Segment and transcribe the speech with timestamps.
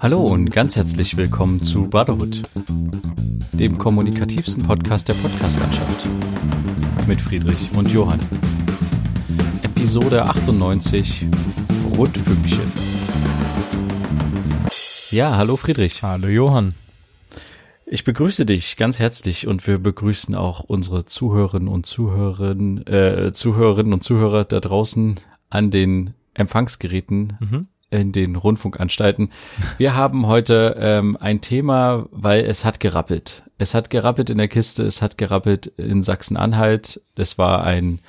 [0.00, 2.42] Hallo und ganz herzlich willkommen zu Brotherhood,
[3.52, 6.08] dem kommunikativsten Podcast der Podcastlandschaft.
[7.08, 8.20] Mit Friedrich und Johann.
[9.64, 11.26] Episode 98
[11.96, 12.72] Rundfünkchen.
[15.10, 16.04] Ja, hallo Friedrich.
[16.04, 16.74] Hallo Johann.
[17.84, 23.92] Ich begrüße dich ganz herzlich und wir begrüßen auch unsere Zuhörerinnen und Zuhörerinnen, äh, Zuhörerinnen
[23.92, 25.18] und Zuhörer da draußen
[25.50, 27.66] an den Empfangsgeräten mhm.
[27.90, 29.30] In den Rundfunkanstalten.
[29.78, 33.42] Wir haben heute ähm, ein Thema, weil es hat gerappelt.
[33.58, 37.00] Es hat gerappelt in der Kiste, es hat gerappelt in Sachsen-Anhalt.
[37.16, 38.00] Es war ein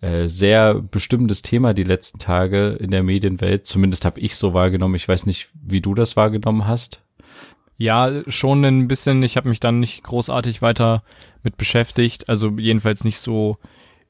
[0.00, 3.66] äh, sehr bestimmendes Thema die letzten Tage in der Medienwelt.
[3.66, 4.94] Zumindest habe ich so wahrgenommen.
[4.94, 7.00] Ich weiß nicht, wie du das wahrgenommen hast.
[7.78, 9.22] Ja, schon ein bisschen.
[9.22, 11.02] Ich habe mich dann nicht großartig weiter
[11.42, 12.28] mit beschäftigt.
[12.28, 13.56] Also jedenfalls nicht so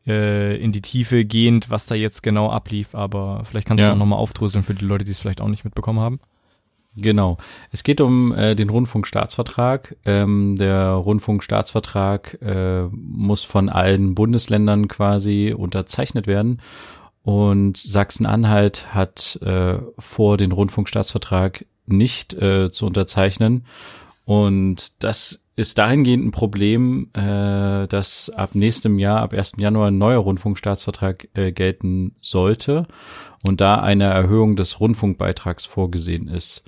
[0.09, 2.95] äh, in die Tiefe gehend, was da jetzt genau ablief.
[2.95, 3.89] Aber vielleicht kannst ja.
[3.89, 6.21] du auch nochmal aufdröseln für die Leute, die es vielleicht auch nicht mitbekommen haben.
[6.97, 7.37] Genau.
[7.71, 9.97] Es geht um äh, den Rundfunkstaatsvertrag.
[10.05, 16.61] Ähm, der Rundfunkstaatsvertrag äh, muss von allen Bundesländern quasi unterzeichnet werden.
[17.23, 23.67] Und Sachsen-Anhalt hat äh, vor, den Rundfunkstaatsvertrag nicht äh, zu unterzeichnen.
[24.25, 29.55] Und das ist dahingehend ein Problem, äh, dass ab nächstem Jahr, ab 1.
[29.59, 32.87] Januar ein neuer Rundfunkstaatsvertrag äh, gelten sollte
[33.45, 36.63] und da eine Erhöhung des Rundfunkbeitrags vorgesehen ist.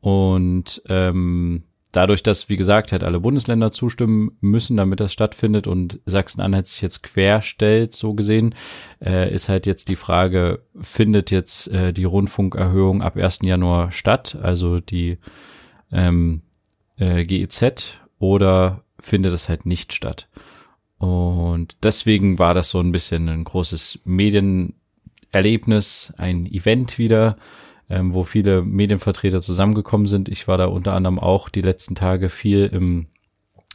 [0.00, 6.00] Und ähm, dadurch, dass, wie gesagt, halt alle Bundesländer zustimmen müssen, damit das stattfindet und
[6.06, 8.56] Sachsen-Anhalt sich jetzt querstellt, so gesehen,
[9.00, 13.42] äh, ist halt jetzt die Frage, findet jetzt äh, die Rundfunkerhöhung ab 1.
[13.42, 15.18] Januar statt, also die
[15.92, 16.42] ähm,
[16.96, 20.28] äh, GEZ, oder findet es halt nicht statt?
[20.98, 27.36] Und deswegen war das so ein bisschen ein großes Medienerlebnis, ein Event wieder,
[27.90, 30.28] ähm, wo viele Medienvertreter zusammengekommen sind.
[30.28, 33.08] Ich war da unter anderem auch die letzten Tage viel im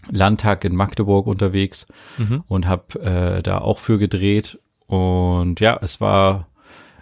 [0.10, 1.86] Landtag in Magdeburg unterwegs
[2.18, 2.46] mhm.
[2.48, 4.60] und habe äh, da auch für gedreht.
[4.86, 6.48] Und ja, es war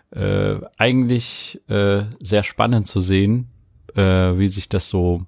[0.09, 3.49] äh, eigentlich äh, sehr spannend zu sehen,
[3.93, 5.27] äh, wie sich das so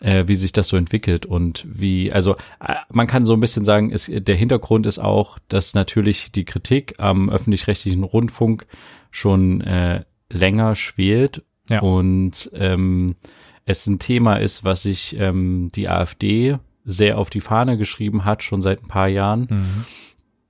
[0.00, 3.64] äh, wie sich das so entwickelt und wie, also äh, man kann so ein bisschen
[3.64, 8.66] sagen, ist, der Hintergrund ist auch, dass natürlich die Kritik am öffentlich-rechtlichen Rundfunk
[9.10, 11.80] schon äh, länger schwelt ja.
[11.80, 13.16] und ähm,
[13.64, 18.42] es ein Thema ist, was sich ähm, die AfD sehr auf die Fahne geschrieben hat,
[18.42, 19.46] schon seit ein paar Jahren.
[19.50, 19.84] Mhm.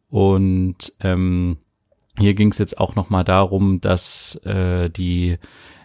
[0.08, 1.58] Und ähm,
[2.16, 5.38] hier ging es jetzt auch noch mal darum, dass äh, die,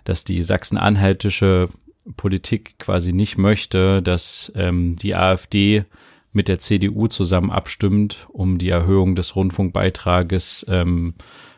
[0.03, 1.69] dass die sachsen-anhaltische
[2.18, 5.86] Politik quasi nicht möchte, dass ähm, die AfD
[6.31, 11.14] mit der CDU zusammen abstimmt, um die Erhöhung des Rundfunkbeitrages ähm,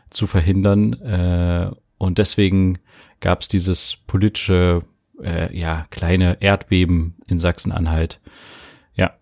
[0.09, 0.93] zu verhindern.
[1.01, 2.79] Äh, und deswegen
[3.21, 4.81] gab es dieses politische,
[5.21, 8.19] äh, ja, kleine Erdbeben in Sachsen-Anhalt.
[8.93, 9.13] Ja.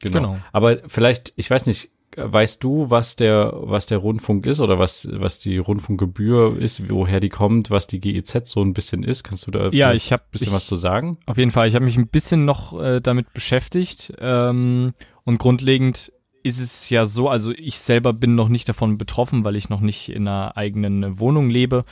[0.00, 0.14] Genau.
[0.14, 0.38] genau.
[0.52, 5.08] Aber vielleicht, ich weiß nicht, weißt du, was der, was der Rundfunk ist oder was,
[5.12, 9.24] was die Rundfunkgebühr ist, woher die kommt, was die GEZ so ein bisschen ist?
[9.24, 11.18] Kannst du da ja, ich hab, ein bisschen ich, was zu sagen?
[11.26, 11.68] Auf jeden Fall.
[11.68, 14.92] Ich habe mich ein bisschen noch äh, damit beschäftigt ähm,
[15.24, 16.12] und grundlegend
[16.42, 19.80] ist es ja so, also ich selber bin noch nicht davon betroffen, weil ich noch
[19.80, 21.84] nicht in einer eigenen Wohnung lebe.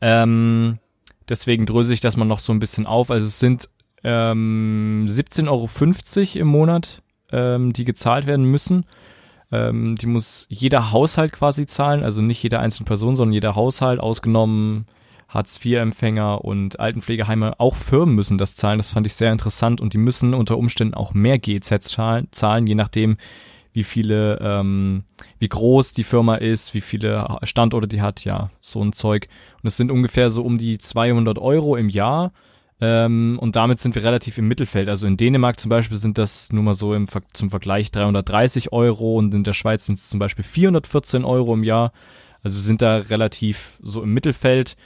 [0.00, 0.78] Ähm,
[1.28, 3.10] deswegen dröse ich das mal noch so ein bisschen auf.
[3.10, 3.68] Also es sind
[4.04, 8.86] ähm, 17,50 Euro im Monat, ähm, die gezahlt werden müssen.
[9.50, 14.00] Ähm, die muss jeder Haushalt quasi zahlen, also nicht jede einzelne Person, sondern jeder Haushalt,
[14.00, 14.86] ausgenommen
[15.28, 17.58] Hartz-IV-Empfänger und Altenpflegeheime.
[17.60, 20.94] Auch Firmen müssen das zahlen, das fand ich sehr interessant und die müssen unter Umständen
[20.94, 23.16] auch mehr GEZ zahlen, zahlen je nachdem,
[23.72, 25.04] wie viele, ähm,
[25.38, 29.28] wie groß die Firma ist, wie viele Standorte die hat, ja, so ein Zeug.
[29.62, 32.32] Und es sind ungefähr so um die 200 Euro im Jahr.
[32.80, 34.88] Ähm, und damit sind wir relativ im Mittelfeld.
[34.88, 39.16] Also in Dänemark zum Beispiel sind das nur mal so im, zum Vergleich 330 Euro
[39.16, 41.92] und in der Schweiz sind es zum Beispiel 414 Euro im Jahr.
[42.42, 44.76] Also sind da relativ so im Mittelfeld.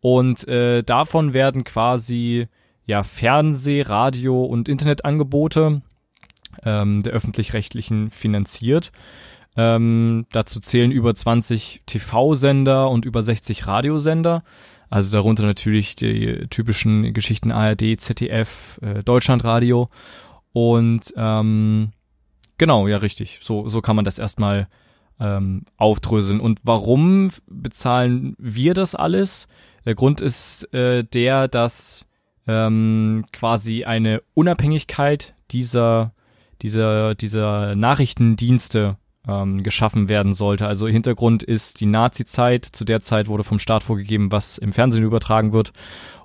[0.00, 2.46] Und äh, davon werden quasi
[2.86, 5.82] ja Fernseh-, Radio- und Internetangebote
[6.64, 8.92] ähm, der öffentlich-rechtlichen finanziert.
[9.56, 14.44] Ähm, dazu zählen über 20 TV-Sender und über 60 Radiosender.
[14.90, 19.88] Also darunter natürlich die typischen Geschichten ARD, ZDF, äh, Deutschlandradio.
[20.52, 21.92] Und ähm,
[22.58, 23.38] genau, ja richtig.
[23.42, 24.68] So, so kann man das erstmal
[25.18, 26.40] ähm, aufdröseln.
[26.40, 29.48] Und warum bezahlen wir das alles?
[29.86, 32.04] Der Grund ist äh, der, dass
[32.46, 36.12] ähm, quasi eine Unabhängigkeit dieser
[36.62, 38.96] dieser, dieser Nachrichtendienste
[39.30, 40.66] ähm, geschaffen werden sollte.
[40.66, 42.64] Also Hintergrund ist die Nazi-Zeit.
[42.64, 45.72] Zu der Zeit wurde vom Staat vorgegeben, was im Fernsehen übertragen wird.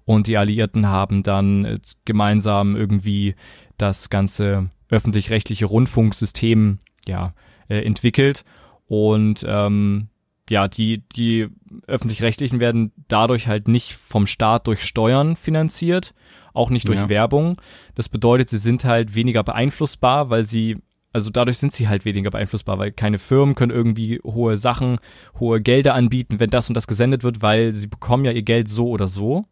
[0.05, 3.35] Und die Alliierten haben dann äh, gemeinsam irgendwie
[3.77, 7.33] das ganze öffentlich-rechtliche Rundfunksystem ja,
[7.67, 8.45] äh, entwickelt.
[8.87, 10.09] Und ähm,
[10.49, 11.47] ja, die, die
[11.87, 16.13] öffentlich-rechtlichen werden dadurch halt nicht vom Staat durch Steuern finanziert,
[16.53, 17.09] auch nicht durch ja.
[17.09, 17.57] Werbung.
[17.95, 20.77] Das bedeutet, sie sind halt weniger beeinflussbar, weil sie,
[21.15, 24.97] also dadurch sind sie halt weniger beeinflussbar, weil keine Firmen können irgendwie hohe Sachen,
[25.39, 28.67] hohe Gelder anbieten, wenn das und das gesendet wird, weil sie bekommen ja ihr Geld
[28.67, 29.45] so oder so,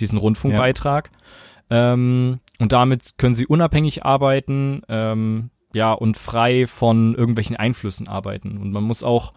[0.00, 1.12] diesen Rundfunkbeitrag.
[1.70, 1.92] Ja.
[1.92, 8.58] Ähm, und damit können sie unabhängig arbeiten, ähm, ja, und frei von irgendwelchen Einflüssen arbeiten.
[8.58, 9.34] Und man muss auch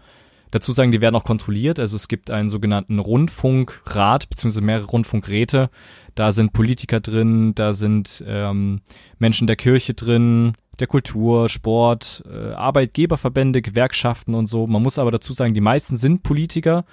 [0.52, 1.80] dazu sagen, die werden auch kontrolliert.
[1.80, 5.70] Also es gibt einen sogenannten Rundfunkrat, beziehungsweise mehrere Rundfunkräte.
[6.16, 8.82] Da sind Politiker drin, da sind ähm,
[9.20, 14.68] Menschen der Kirche drin, der Kultur, Sport, äh, Arbeitgeberverbände, Gewerkschaften und so.
[14.68, 16.86] Man muss aber dazu sagen, die meisten sind Politiker.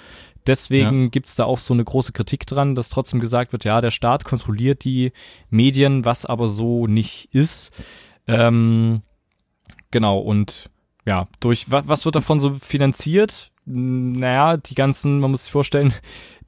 [0.47, 1.09] Deswegen ja.
[1.09, 4.25] gibt's da auch so eine große Kritik dran, dass trotzdem gesagt wird, ja, der Staat
[4.25, 5.13] kontrolliert die
[5.49, 7.73] Medien, was aber so nicht ist.
[8.27, 9.03] Ähm,
[9.91, 10.71] genau, und
[11.07, 13.53] ja, durch was, was wird davon so finanziert?
[13.67, 15.95] Naja, die ganzen, man muss sich vorstellen,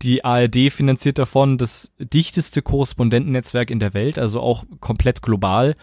[0.02, 5.74] die ARD finanziert davon das dichteste Korrespondentennetzwerk in der Welt, also auch komplett global,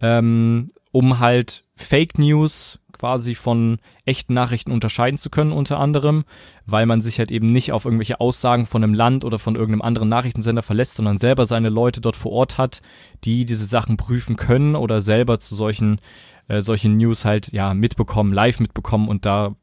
[0.00, 6.24] ähm, um halt Fake News quasi von echten Nachrichten unterscheiden zu können, unter anderem,
[6.66, 9.82] weil man sich halt eben nicht auf irgendwelche Aussagen von einem Land oder von irgendeinem
[9.82, 12.82] anderen Nachrichtensender verlässt, sondern selber seine Leute dort vor Ort hat,
[13.24, 16.00] die diese Sachen prüfen können oder selber zu solchen
[16.48, 19.54] äh, solche News halt ja mitbekommen, live mitbekommen und da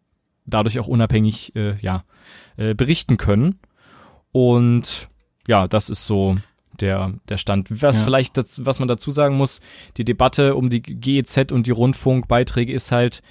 [0.46, 2.04] dadurch auch unabhängig äh, ja
[2.58, 3.60] äh, berichten können.
[4.32, 5.10] Und
[5.48, 6.38] ja, das ist so
[6.80, 7.82] der, der Stand.
[7.82, 8.04] Was ja.
[8.04, 9.62] vielleicht, das, was man dazu sagen muss,
[9.98, 13.22] die Debatte um die GEZ und die Rundfunkbeiträge ist halt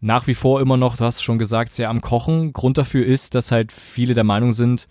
[0.00, 2.52] nach wie vor immer noch, du hast schon gesagt, sehr am Kochen.
[2.52, 4.88] Grund dafür ist, dass halt viele der Meinung sind,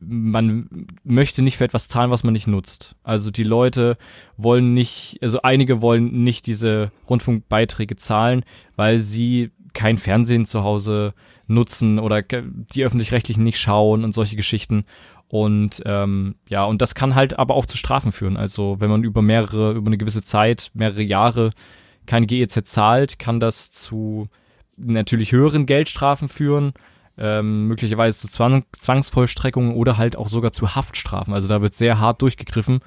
[0.00, 2.96] man möchte nicht für etwas zahlen, was man nicht nutzt.
[3.02, 3.96] Also die Leute
[4.36, 8.44] wollen nicht, also einige wollen nicht diese Rundfunkbeiträge zahlen,
[8.76, 11.14] weil sie kein Fernsehen zu Hause
[11.46, 14.84] nutzen oder die öffentlich-rechtlichen nicht schauen und solche Geschichten.
[15.28, 18.36] Und ähm, ja, und das kann halt aber auch zu Strafen führen.
[18.36, 21.52] Also wenn man über mehrere, über eine gewisse Zeit, mehrere Jahre
[22.06, 24.28] kein GEZ zahlt, kann das zu
[24.76, 26.72] natürlich höheren Geldstrafen führen
[27.18, 31.34] ähm, möglicherweise zu Zwang Zwangsvollstreckungen oder halt auch sogar zu Haftstrafen.
[31.34, 32.80] Also da wird sehr hart durchgegriffen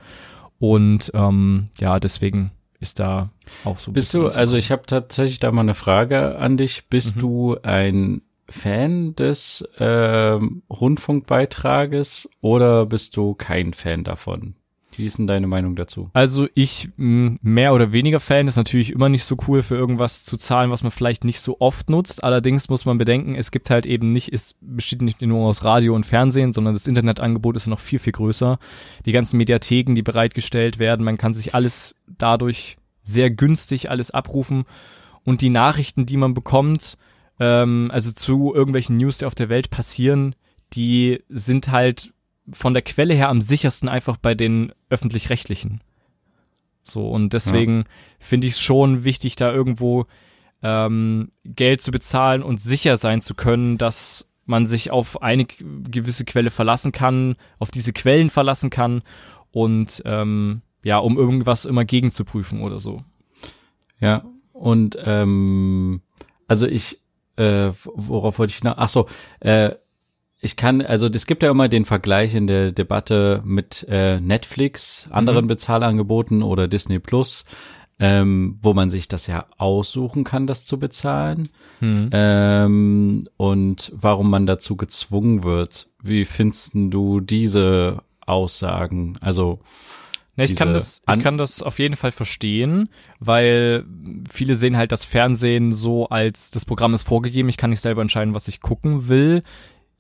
[0.60, 3.30] und ähm, ja, deswegen ist da
[3.64, 3.92] auch so.
[3.92, 6.88] Bist du, also ich habe tatsächlich da mal eine Frage an dich.
[6.90, 7.20] Bist mhm.
[7.20, 10.40] du ein Fan des äh,
[10.70, 14.56] Rundfunkbeitrages oder bist du kein Fan davon?
[14.98, 16.10] Wie ist denn deine Meinung dazu?
[16.14, 20.38] Also ich mehr oder weniger Fan ist natürlich immer nicht so cool für irgendwas zu
[20.38, 22.24] zahlen, was man vielleicht nicht so oft nutzt.
[22.24, 25.94] Allerdings muss man bedenken, es gibt halt eben nicht, es besteht nicht nur aus Radio
[25.96, 28.58] und Fernsehen, sondern das Internetangebot ist noch viel, viel größer.
[29.06, 34.66] Die ganzen Mediatheken, die bereitgestellt werden, man kann sich alles dadurch sehr günstig alles abrufen
[35.24, 36.98] und die Nachrichten, die man bekommt,
[37.40, 40.36] ähm, also zu irgendwelchen News, die auf der Welt passieren,
[40.74, 42.14] die sind halt
[42.52, 45.82] von der Quelle her am sichersten einfach bei den öffentlich-rechtlichen.
[46.84, 47.86] So, und deswegen ja.
[48.20, 50.06] finde ich es schon wichtig, da irgendwo
[50.64, 56.24] ähm, Geld zu bezahlen und sicher sein zu können, dass man sich auf eine gewisse
[56.24, 59.02] Quelle verlassen kann, auf diese Quellen verlassen kann
[59.52, 63.04] und ähm, ja, um irgendwas immer gegenzuprüfen oder so.
[64.00, 64.24] Ja,
[64.54, 66.02] und ähm,
[66.48, 67.02] also ich,
[67.36, 68.76] äh, worauf wollte ich noch?
[68.78, 69.08] Ach so,
[69.42, 69.72] äh,
[70.40, 75.08] ich kann, also es gibt ja immer den Vergleich in der Debatte mit äh, Netflix,
[75.10, 75.50] anderen mhm.
[75.50, 77.46] Bezahlangeboten oder Disney Plus,
[78.00, 81.50] ähm, wo man sich das ja aussuchen kann, das zu bezahlen.
[81.80, 82.10] Mhm.
[82.12, 85.90] Ähm, und warum man dazu gezwungen wird.
[86.04, 89.18] Wie findest du diese Aussagen?
[89.22, 89.60] Also
[90.38, 92.90] Ne, ich kann das, ich kann das auf jeden Fall verstehen,
[93.20, 93.86] weil
[94.30, 98.04] viele sehen halt das Fernsehen so als das Programm ist vorgegeben, ich kann nicht selber
[98.04, 99.42] entscheiden, was ich gucken will.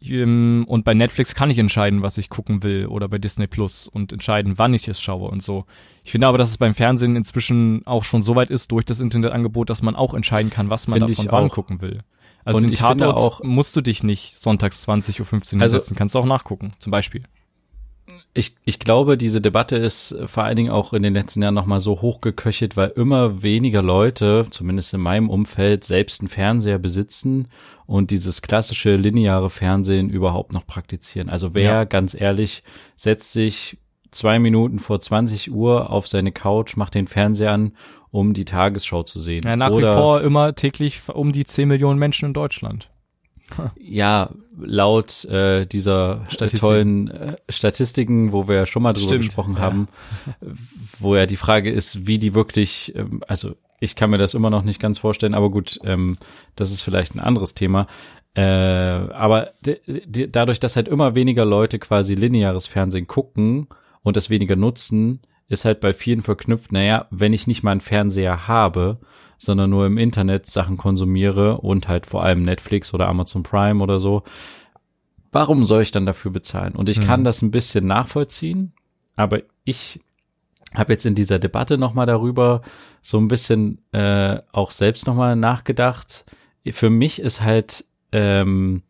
[0.01, 3.87] Ähm, und bei Netflix kann ich entscheiden, was ich gucken will oder bei Disney Plus
[3.87, 5.65] und entscheiden, wann ich es schaue und so.
[6.03, 8.99] Ich finde aber, dass es beim Fernsehen inzwischen auch schon so weit ist durch das
[8.99, 12.03] Internetangebot, dass man auch entscheiden kann, was man Find davon wann gucken will.
[12.45, 16.15] Also und den Tatort auch, musst du dich nicht sonntags 20.15 Uhr also, setzen, kannst
[16.15, 17.23] du auch nachgucken, zum Beispiel
[18.37, 21.79] ich, ich glaube, diese Debatte ist vor allen Dingen auch in den letzten Jahren nochmal
[21.79, 27.47] so hochgeköchelt, weil immer weniger Leute, zumindest in meinem Umfeld, selbst einen Fernseher besitzen
[27.85, 31.29] und dieses klassische lineare Fernsehen überhaupt noch praktizieren.
[31.29, 31.83] Also wer, ja.
[31.83, 32.63] ganz ehrlich,
[32.95, 33.77] setzt sich
[34.11, 37.73] zwei Minuten vor 20 Uhr auf seine Couch, macht den Fernseher an
[38.09, 39.43] um die Tagesschau zu sehen.
[39.45, 42.89] Ja, nach Oder, wie vor immer täglich um die 10 Millionen Menschen in Deutschland.
[43.79, 46.59] Ja, laut äh, dieser Statistiken.
[46.59, 49.61] tollen äh, Statistiken, wo wir ja schon mal drüber Stimmt, gesprochen ja.
[49.61, 49.87] haben,
[50.99, 54.49] wo ja die Frage ist, wie die wirklich, ähm, also ich kann mir das immer
[54.49, 56.17] noch nicht ganz vorstellen, aber gut, ähm,
[56.55, 57.87] das ist vielleicht ein anderes Thema.
[58.33, 59.53] Äh, aber
[60.07, 63.67] dadurch, dass halt immer weniger Leute quasi lineares Fernsehen gucken
[64.03, 67.81] und das weniger nutzen, ist halt bei vielen verknüpft, naja, wenn ich nicht mal einen
[67.81, 68.99] Fernseher habe,
[69.37, 73.99] sondern nur im Internet Sachen konsumiere und halt vor allem Netflix oder Amazon Prime oder
[73.99, 74.23] so,
[75.31, 76.75] warum soll ich dann dafür bezahlen?
[76.75, 78.73] Und ich kann das ein bisschen nachvollziehen,
[79.15, 80.01] aber ich
[80.73, 82.61] habe jetzt in dieser Debatte nochmal darüber
[83.01, 86.25] so ein bisschen äh, auch selbst nochmal nachgedacht.
[86.71, 88.83] Für mich ist halt ähm,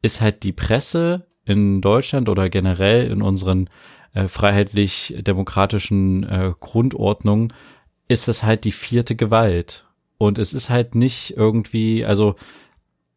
[0.00, 3.68] ist halt die Presse in Deutschland oder generell in unseren
[4.14, 7.52] äh, freiheitlich-demokratischen äh, Grundordnungen
[8.08, 9.86] ist es halt die vierte Gewalt.
[10.18, 12.36] Und es ist halt nicht irgendwie, also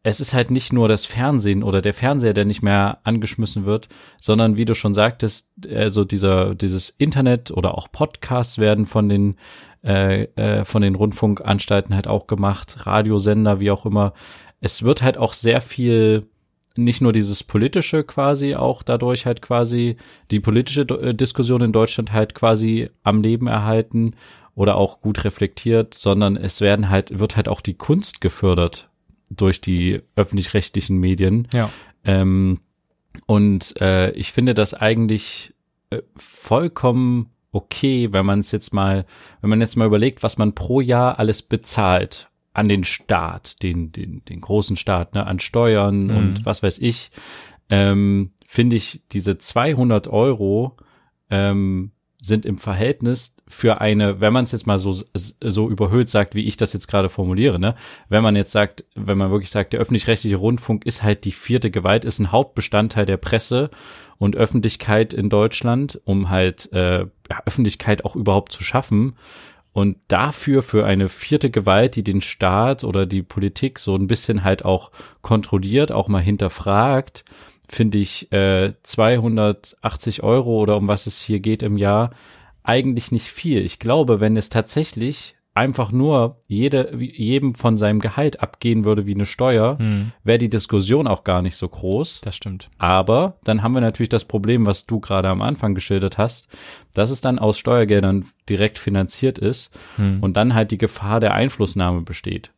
[0.02, 3.88] es ist halt nicht nur das Fernsehen oder der Fernseher, der nicht mehr angeschmissen wird,
[4.20, 9.36] sondern wie du schon sagtest, also dieser dieses Internet oder auch Podcasts werden von den
[9.84, 14.12] äh, äh, von den Rundfunkanstalten halt auch gemacht, Radiosender, wie auch immer.
[14.60, 16.26] Es wird halt auch sehr viel
[16.78, 19.96] nicht nur dieses politische quasi auch dadurch halt quasi
[20.30, 24.14] die politische äh, Diskussion in Deutschland halt quasi am Leben erhalten
[24.54, 28.88] oder auch gut reflektiert, sondern es werden halt wird halt auch die Kunst gefördert
[29.30, 31.48] durch die öffentlich-rechtlichen Medien.
[31.52, 31.70] Ja.
[32.04, 32.60] Ähm,
[33.26, 35.54] und äh, ich finde das eigentlich
[35.90, 39.06] äh, vollkommen okay, wenn man es jetzt mal,
[39.40, 43.92] wenn man jetzt mal überlegt, was man pro Jahr alles bezahlt an den Staat, den,
[43.92, 46.16] den, den großen Staat, ne, an Steuern Mhm.
[46.16, 47.10] und was weiß ich,
[47.68, 50.76] ähm, finde ich diese 200 Euro
[51.28, 51.90] ähm,
[52.22, 56.46] sind im Verhältnis für eine, wenn man es jetzt mal so so überhöht sagt, wie
[56.46, 57.74] ich das jetzt gerade formuliere, ne,
[58.08, 61.70] wenn man jetzt sagt, wenn man wirklich sagt, der öffentlich-rechtliche Rundfunk ist halt die vierte
[61.70, 63.70] Gewalt, ist ein Hauptbestandteil der Presse
[64.18, 67.04] und Öffentlichkeit in Deutschland, um halt äh,
[67.44, 69.16] Öffentlichkeit auch überhaupt zu schaffen.
[69.76, 74.42] Und dafür für eine vierte Gewalt, die den Staat oder die Politik so ein bisschen
[74.42, 74.90] halt auch
[75.20, 77.26] kontrolliert, auch mal hinterfragt,
[77.68, 82.08] finde ich äh, 280 Euro oder um was es hier geht im Jahr
[82.62, 83.62] eigentlich nicht viel.
[83.66, 89.14] Ich glaube, wenn es tatsächlich einfach nur jede, jedem von seinem Gehalt abgehen würde wie
[89.14, 92.20] eine Steuer, Hm, wäre die Diskussion auch gar nicht so groß.
[92.22, 92.68] das stimmt.
[92.78, 96.48] Aber dann haben wir natürlich das Problem, was du gerade am Anfang geschildert hast,
[96.94, 100.18] dass es dann aus Steuergeldern direkt finanziert ist Hm.
[100.22, 102.50] und dann halt die Gefahr der Einflussnahme besteht.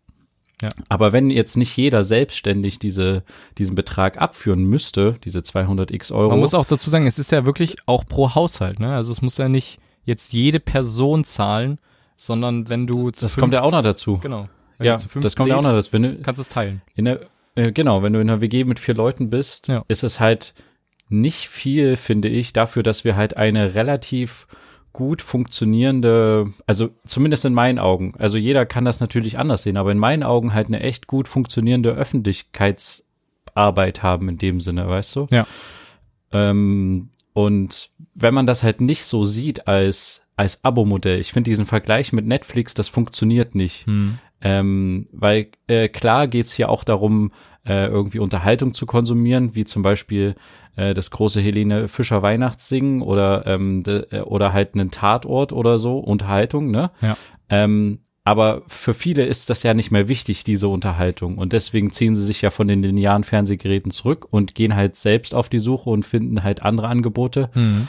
[0.61, 0.71] Ja.
[0.88, 3.23] Aber wenn jetzt nicht jeder selbstständig diese,
[3.59, 6.31] diesen Betrag abführen müsste, diese 200 x Euro.
[6.31, 8.90] Man muss auch dazu sagen, es ist ja wirklich auch pro Haushalt, ne?
[8.93, 11.78] Also es muss ja nicht jetzt jede Person zahlen,
[12.18, 14.18] sondern wenn du zu das fünft- kommt ja auch noch dazu.
[14.18, 14.48] Genau.
[14.80, 15.92] Ja, das kommt ja auch noch lebst, dazu.
[15.94, 16.82] Wenn du, Kannst du es teilen.
[16.94, 17.20] in der,
[17.54, 19.82] äh, genau, wenn du in einer WG mit vier Leuten bist, Ja.
[19.88, 20.52] ist es halt
[21.08, 24.46] nicht viel, finde ich, dafür, dass wir halt eine relativ
[24.92, 29.92] gut funktionierende, also zumindest in meinen Augen, also jeder kann das natürlich anders sehen, aber
[29.92, 35.26] in meinen Augen halt eine echt gut funktionierende Öffentlichkeitsarbeit haben in dem Sinne, weißt du?
[35.30, 35.46] Ja.
[36.32, 41.66] Ähm, und wenn man das halt nicht so sieht als als Abo-Modell, ich finde diesen
[41.66, 43.87] Vergleich mit Netflix, das funktioniert nicht.
[43.87, 44.18] Hm.
[44.40, 47.30] Ähm, weil äh, klar geht's hier auch darum,
[47.64, 50.35] äh, irgendwie Unterhaltung zu konsumieren, wie zum Beispiel
[50.75, 55.78] äh, das große Helene Fischer Weihnachtssingen oder ähm, de, äh, oder halt einen Tatort oder
[55.78, 56.90] so, Unterhaltung, ne?
[57.02, 57.16] Ja.
[57.50, 61.38] Ähm, aber für viele ist das ja nicht mehr wichtig, diese Unterhaltung.
[61.38, 65.35] Und deswegen ziehen sie sich ja von den linearen Fernsehgeräten zurück und gehen halt selbst
[65.35, 67.49] auf die Suche und finden halt andere Angebote.
[67.54, 67.88] Hm.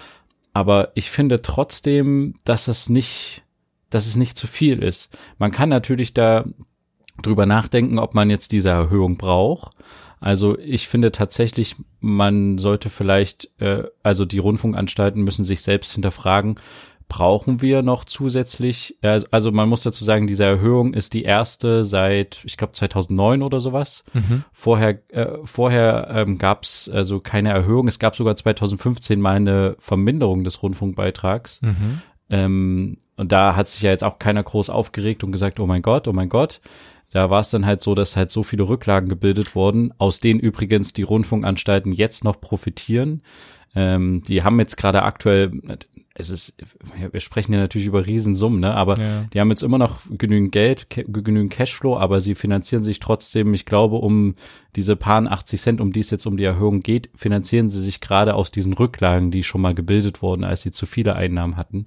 [0.54, 3.44] Aber ich finde trotzdem, dass es nicht,
[3.90, 5.10] dass es nicht zu viel ist.
[5.40, 6.46] Man kann natürlich da
[7.22, 9.76] drüber nachdenken, ob man jetzt diese Erhöhung braucht.
[10.22, 16.56] Also ich finde tatsächlich, man sollte vielleicht, äh, also die Rundfunkanstalten müssen sich selbst hinterfragen,
[17.10, 21.84] brauchen wir noch zusätzlich, also, also man muss dazu sagen, diese Erhöhung ist die erste
[21.84, 24.06] seit, ich glaube 2009 oder sowas.
[24.14, 24.44] Mhm.
[24.54, 27.88] Vorher, äh, vorher ähm, gab es also keine Erhöhung.
[27.88, 31.62] Es gab sogar 2015 mal eine Verminderung des Rundfunkbeitrags.
[31.64, 32.02] Mhm.
[32.30, 35.82] Ähm, und da hat sich ja jetzt auch keiner groß aufgeregt und gesagt, oh mein
[35.82, 36.62] Gott, oh mein Gott.
[37.10, 40.40] Da war es dann halt so, dass halt so viele Rücklagen gebildet wurden, aus denen
[40.40, 43.24] übrigens die Rundfunkanstalten jetzt noch profitieren.
[43.76, 45.52] Ähm, die haben jetzt gerade aktuell,
[46.20, 46.54] es ist,
[47.12, 48.74] wir sprechen ja natürlich über Riesensummen, ne?
[48.74, 49.26] aber Ja.
[49.34, 53.66] die haben jetzt immer noch genügend Geld, genügend Cashflow, aber sie finanzieren sich trotzdem, ich
[53.66, 54.36] glaube, um
[54.76, 58.02] diese paar 80 Cent, um die es jetzt um die Erhöhung geht, finanzieren sie sich
[58.02, 61.86] gerade aus diesen Rücklagen, die schon mal gebildet wurden, als sie zu viele Einnahmen hatten.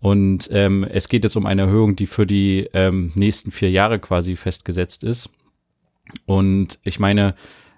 [0.00, 3.98] Und ähm, es geht jetzt um eine Erhöhung, die für die ähm, nächsten vier Jahre
[3.98, 5.30] quasi festgesetzt ist.
[6.26, 7.34] Und ich meine,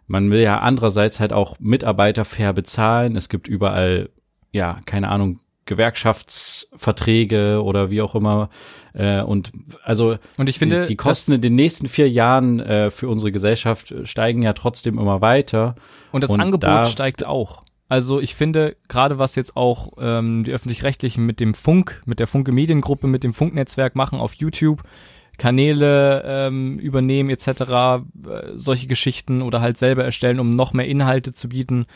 [0.09, 3.17] man will ja andererseits halt auch Mitarbeiter fair bezahlen.
[3.17, 4.11] Es gibt überall,
[4.53, 8.49] ja, keine Ahnung, Gewerkschaftsverträge oder wie auch immer.
[8.95, 9.53] Äh, und
[9.85, 13.33] also und ich finde, die, die Kosten in den nächsten vier Jahren äh, für unsere
[13.33, 15.75] Gesellschaft steigen ja trotzdem immer weiter.
[16.13, 17.63] Und das und Angebot da steigt auch.
[17.89, 22.27] Also ich finde, gerade was jetzt auch ähm, die öffentlich-rechtlichen mit dem Funk, mit der
[22.27, 24.83] Funke Mediengruppe, mit dem Funknetzwerk machen auf YouTube,
[25.39, 28.03] Kanäle ähm, übernehmen etc., äh,
[28.55, 31.87] solche Geschichten oder halt selber erstellen, um noch mehr Inhalte zu bieten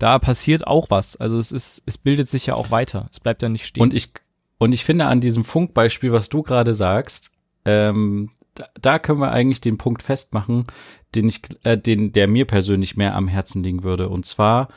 [0.00, 1.16] da passiert auch was.
[1.16, 3.08] Also es ist, es bildet sich ja auch weiter.
[3.12, 3.82] Es bleibt ja nicht stehen.
[3.82, 4.12] Und ich,
[4.58, 7.30] und ich finde an diesem Funkbeispiel, was du gerade sagst,
[7.66, 10.66] ähm, da, da können wir eigentlich den Punkt festmachen,
[11.14, 14.08] den ich, äh, den, der mir persönlich mehr am Herzen liegen würde.
[14.08, 14.68] Und zwar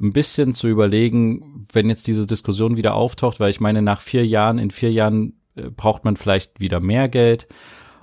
[0.00, 4.26] ein bisschen zu überlegen, wenn jetzt diese Diskussion wieder auftaucht, weil ich meine, nach vier
[4.26, 7.46] Jahren, in vier Jahren äh, braucht man vielleicht wieder mehr Geld,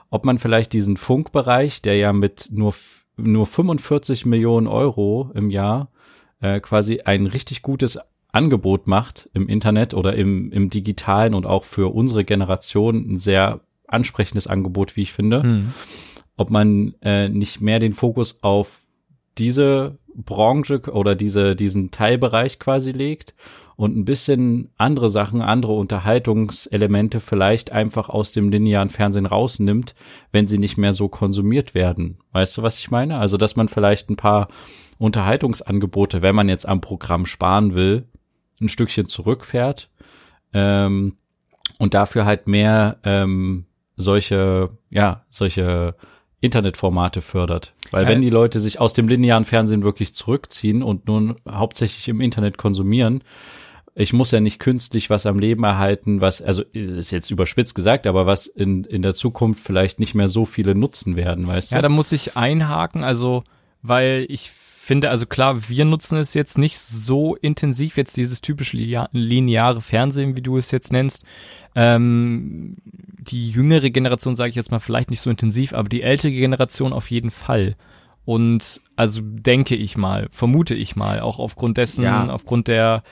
[0.10, 2.74] ob man vielleicht diesen Funkbereich, der ja mit nur,
[3.18, 5.92] nur 45 Millionen Euro im Jahr
[6.42, 8.00] äh, quasi ein richtig gutes
[8.32, 13.62] Angebot macht im Internet oder im, im digitalen und auch für unsere Generation ein sehr
[13.88, 15.44] ansprechendes Angebot, wie ich finde.
[15.44, 15.74] Mhm.
[16.38, 18.82] Ob man äh, nicht mehr den Fokus auf
[19.38, 23.34] diese Branche oder diese, diesen Teilbereich quasi legt
[23.76, 29.96] und ein bisschen andere Sachen, andere Unterhaltungselemente vielleicht einfach aus dem linearen Fernsehen rausnimmt,
[30.32, 32.18] wenn sie nicht mehr so konsumiert werden.
[32.34, 33.18] Weißt du, was ich meine?
[33.18, 34.50] Also, dass man vielleicht ein paar
[35.00, 38.06] Unterhaltungsangebote, wenn man jetzt am Programm sparen will,
[38.62, 39.90] ein Stückchen zurückfährt
[40.54, 41.16] ähm,
[41.80, 43.66] und dafür halt mehr ähm,
[43.96, 45.96] solche, ja, solche
[46.42, 47.74] Internetformate fördert.
[47.92, 52.22] Weil wenn die Leute sich aus dem linearen Fernsehen wirklich zurückziehen und nun hauptsächlich im
[52.22, 53.24] Internet konsumieren,
[53.96, 58.08] ich muss ja nicht künstlich was am Leben erhalten, was, also ist jetzt überspitzt gesagt,
[58.08, 61.76] aber was in, in der Zukunft vielleicht nicht mehr so viele nutzen werden, weißt du?
[61.76, 63.44] Ja, da muss ich einhaken, also,
[63.82, 64.52] weil ich
[64.90, 68.76] finde, also klar, wir nutzen es jetzt nicht so intensiv, jetzt dieses typische
[69.12, 71.24] lineare Fernsehen, wie du es jetzt nennst.
[71.76, 72.76] Ähm,
[73.20, 76.92] die jüngere Generation, sage ich jetzt mal, vielleicht nicht so intensiv, aber die ältere Generation
[76.92, 77.76] auf jeden Fall.
[78.26, 82.28] Und also denke ich mal, vermute ich mal, auch aufgrund dessen, ja.
[82.28, 83.04] aufgrund der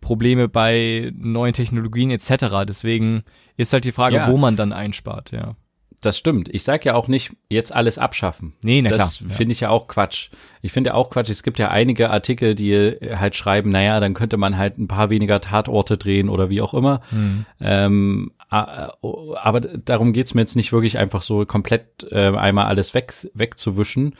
[0.00, 2.64] Probleme bei neuen Technologien etc.
[2.66, 3.22] Deswegen
[3.56, 4.28] ist halt die Frage, ja.
[4.28, 5.54] wo man dann einspart, ja
[6.00, 6.48] das stimmt.
[6.54, 8.54] Ich sage ja auch nicht, jetzt alles abschaffen.
[8.62, 10.30] Nee, na das finde ich ja auch Quatsch.
[10.62, 11.30] Ich finde ja auch Quatsch.
[11.30, 15.10] Es gibt ja einige Artikel, die halt schreiben, naja, dann könnte man halt ein paar
[15.10, 17.00] weniger Tatorte drehen oder wie auch immer.
[17.10, 17.46] Mhm.
[17.60, 23.14] Ähm, aber darum geht's mir jetzt nicht wirklich einfach so komplett äh, einmal alles weg,
[23.34, 24.14] wegzuwischen.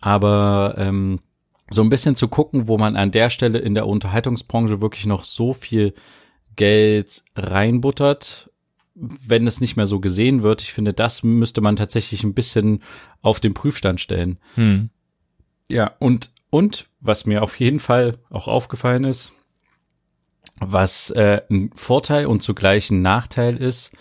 [0.00, 1.20] Aber ähm,
[1.70, 5.24] so ein bisschen zu gucken, wo man an der Stelle in der Unterhaltungsbranche wirklich noch
[5.24, 5.94] so viel
[6.56, 8.49] Geld reinbuttert
[9.00, 10.62] wenn es nicht mehr so gesehen wird.
[10.62, 12.82] Ich finde, das müsste man tatsächlich ein bisschen
[13.22, 14.38] auf den Prüfstand stellen.
[14.54, 14.90] Hm.
[15.68, 19.32] Ja, und, und was mir auf jeden Fall auch aufgefallen ist,
[20.60, 23.92] was äh, ein Vorteil und zugleich ein Nachteil ist,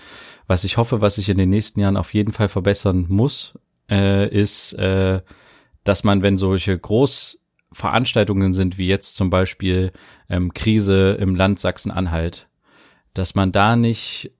[0.47, 3.57] was ich hoffe, was sich in den nächsten Jahren auf jeden Fall verbessern muss,
[3.89, 5.21] äh, ist, äh,
[5.83, 9.91] dass man, wenn solche Großveranstaltungen sind, wie jetzt zum Beispiel
[10.27, 12.49] ähm, Krise im Land Sachsen-Anhalt,
[13.13, 14.31] dass man da nicht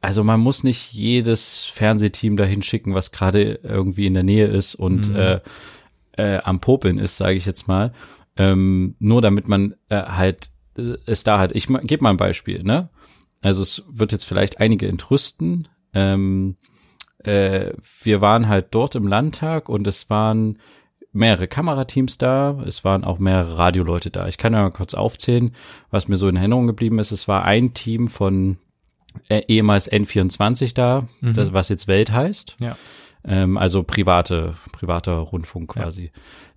[0.00, 4.74] also man muss nicht jedes Fernsehteam dahin schicken, was gerade irgendwie in der Nähe ist
[4.74, 5.16] und mhm.
[5.16, 5.40] äh,
[6.12, 7.92] äh, am Popeln ist, sage ich jetzt mal.
[8.36, 11.52] Ähm, nur damit man äh, halt äh, es da hat.
[11.54, 12.88] Ich gebe mal ein Beispiel, ne?
[13.42, 15.68] Also es wird jetzt vielleicht einige entrüsten.
[15.92, 16.56] Ähm,
[17.18, 20.58] äh, wir waren halt dort im Landtag und es waren
[21.12, 24.28] mehrere Kamerateams da, es waren auch mehrere Radioleute da.
[24.28, 25.54] Ich kann ja mal kurz aufzählen,
[25.90, 27.10] was mir so in Erinnerung geblieben ist.
[27.10, 28.58] Es war ein Team von
[29.28, 31.34] ehemals N24 da, mhm.
[31.34, 32.56] das, was jetzt Welt heißt.
[32.60, 32.76] Ja.
[33.24, 36.04] Ähm, also private, privater Rundfunk quasi.
[36.04, 36.10] Ja.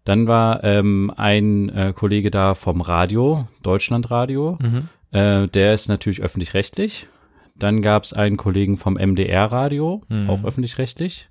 [0.05, 4.57] Dann war ähm, ein äh, Kollege da vom Radio, Deutschlandradio.
[4.61, 4.89] Mhm.
[5.11, 7.07] Äh, der ist natürlich öffentlich-rechtlich.
[7.55, 10.29] Dann gab es einen Kollegen vom MDR-Radio, mhm.
[10.29, 11.29] auch öffentlich-rechtlich.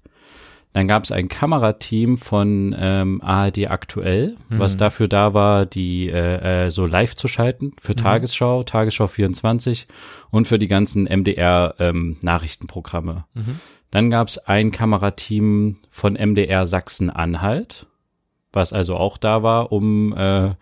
[0.73, 4.59] Dann gab es ein Kamerateam von ähm, ARD aktuell, mhm.
[4.59, 7.97] was dafür da war, die äh, äh, so live zu schalten für mhm.
[7.97, 9.87] Tagesschau, Tagesschau 24
[10.31, 13.27] und für die ganzen MDR ähm, Nachrichtenprogramme.
[13.35, 13.61] Mhm.
[13.91, 17.87] Dann gab es ein Kamerateam von MDR Sachsen-Anhalt,
[18.51, 20.55] was also auch da war, um äh,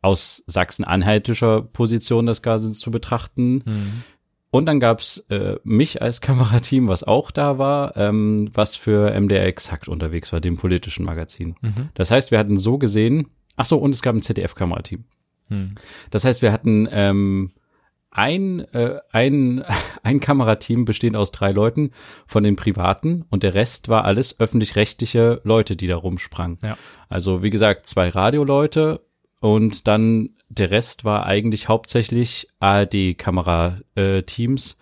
[0.00, 3.62] aus sachsen-anhaltischer Position das Ganze zu betrachten.
[3.66, 4.02] Mhm.
[4.50, 9.46] Und dann gab's äh, mich als Kamerateam, was auch da war, ähm, was für MDR
[9.46, 11.56] Exakt unterwegs war, dem politischen Magazin.
[11.60, 11.90] Mhm.
[11.94, 15.04] Das heißt, wir hatten so gesehen, ach so, und es gab ein ZDF-Kamerateam.
[15.48, 15.74] Mhm.
[16.10, 17.52] Das heißt, wir hatten ähm,
[18.10, 19.64] ein, äh, ein,
[20.02, 21.92] ein Kamerateam bestehend aus drei Leuten
[22.26, 26.58] von den Privaten und der Rest war alles öffentlich-rechtliche Leute, die da rumsprangen.
[26.62, 26.76] Ja.
[27.08, 29.00] Also wie gesagt, zwei Radioleute
[29.40, 34.78] und dann der Rest war eigentlich hauptsächlich ARD-Kamerateams.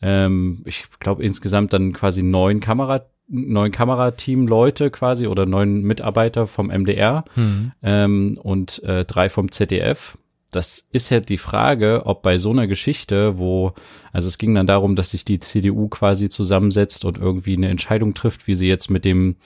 [0.00, 6.68] Ähm, ich glaube insgesamt dann quasi neun Kamera neun Kamerateam-Leute quasi oder neun Mitarbeiter vom
[6.68, 7.72] MDR mhm.
[7.82, 10.16] ähm, und äh, drei vom ZDF
[10.50, 13.74] das ist ja die Frage, ob bei so einer Geschichte, wo,
[14.12, 18.14] also es ging dann darum, dass sich die CDU quasi zusammensetzt und irgendwie eine Entscheidung
[18.14, 19.36] trifft, wie sie jetzt mit dem,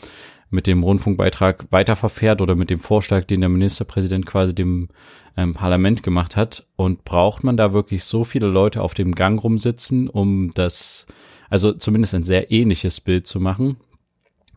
[0.52, 4.88] mit dem Rundfunkbeitrag weiterverfährt oder mit dem Vorschlag, den der Ministerpräsident quasi dem
[5.36, 6.66] ähm, Parlament gemacht hat.
[6.76, 11.06] Und braucht man da wirklich so viele Leute auf dem Gang rumsitzen, um das,
[11.48, 13.76] also zumindest ein sehr ähnliches Bild zu machen?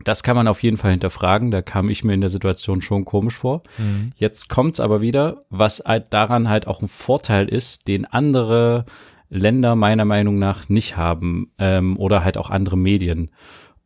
[0.04, 1.50] Das kann man auf jeden Fall hinterfragen.
[1.50, 3.62] Da kam ich mir in der Situation schon komisch vor.
[3.78, 4.12] Mhm.
[4.16, 8.84] Jetzt kommt's aber wieder, was halt daran halt auch ein Vorteil ist, den andere
[9.30, 13.30] Länder meiner Meinung nach nicht haben ähm, oder halt auch andere Medien.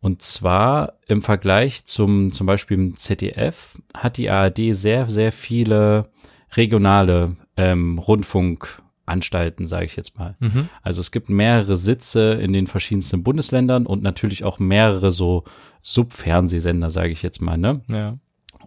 [0.00, 6.08] Und zwar im Vergleich zum zum Beispiel im ZDF hat die ARD sehr sehr viele
[6.52, 10.36] regionale ähm, Rundfunk Anstalten, sage ich jetzt mal.
[10.38, 10.68] Mhm.
[10.82, 15.44] Also es gibt mehrere Sitze in den verschiedensten Bundesländern und natürlich auch mehrere so
[15.82, 17.82] Subfernsehsender, sage ich jetzt mal, ne?
[17.88, 18.18] Ja.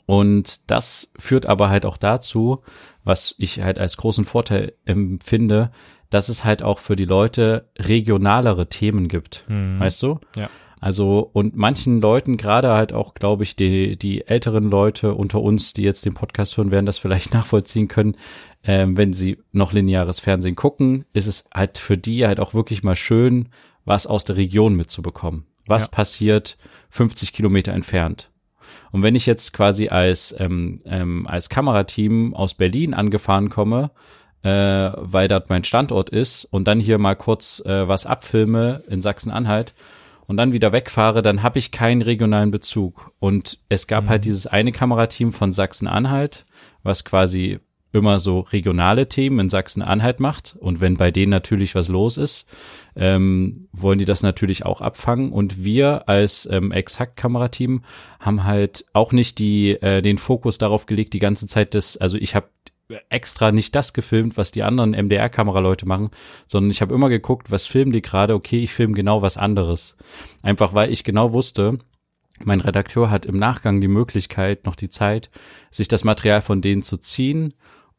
[0.05, 2.61] Und das führt aber halt auch dazu,
[3.03, 5.71] was ich halt als großen Vorteil empfinde,
[6.09, 9.79] dass es halt auch für die Leute regionalere Themen gibt, mhm.
[9.79, 10.19] weißt du?
[10.35, 10.49] Ja.
[10.83, 15.71] Also und manchen Leuten, gerade halt auch, glaube ich, die, die älteren Leute unter uns,
[15.71, 18.17] die jetzt den Podcast hören, werden das vielleicht nachvollziehen können,
[18.65, 22.83] ähm, wenn sie noch lineares Fernsehen gucken, ist es halt für die halt auch wirklich
[22.83, 23.47] mal schön,
[23.85, 25.45] was aus der Region mitzubekommen.
[25.67, 25.89] Was ja.
[25.89, 26.57] passiert
[26.89, 28.29] 50 Kilometer entfernt?
[28.91, 33.91] Und wenn ich jetzt quasi als, ähm, ähm, als Kamerateam aus Berlin angefahren komme,
[34.41, 39.01] äh, weil dort mein Standort ist und dann hier mal kurz äh, was abfilme in
[39.01, 39.73] Sachsen-Anhalt
[40.27, 43.11] und dann wieder wegfahre, dann habe ich keinen regionalen Bezug.
[43.19, 44.09] Und es gab halt mhm.
[44.09, 46.45] halt dieses eine Kamerateam von Sachsen-Anhalt,
[46.83, 47.59] was quasi
[47.93, 50.55] immer so regionale Themen in Sachsen-Anhalt macht.
[50.59, 52.47] Und wenn bei denen natürlich was los ist,
[52.95, 55.31] ähm, wollen die das natürlich auch abfangen.
[55.31, 57.83] Und wir als ähm, Exakt-Kamerateam
[58.19, 62.17] haben halt auch nicht die, äh, den Fokus darauf gelegt, die ganze Zeit das, also
[62.17, 62.47] ich habe
[63.09, 66.11] extra nicht das gefilmt, was die anderen MDR-Kameraleute machen,
[66.47, 69.95] sondern ich habe immer geguckt, was filmen die gerade, okay, ich filme genau was anderes.
[70.41, 71.79] Einfach weil ich genau wusste,
[72.43, 75.29] mein Redakteur hat im Nachgang die Möglichkeit, noch die Zeit,
[75.71, 77.53] sich das Material von denen zu ziehen